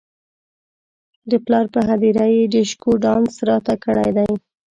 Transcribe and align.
د 1.29 1.31
پلار 1.45 1.65
پر 1.73 1.83
هدیره 1.91 2.25
یې 2.35 2.43
ډیشکو 2.53 2.91
ډانس 3.03 3.33
راته 3.49 3.73
کړی 3.85 4.09
دی. 4.17 4.31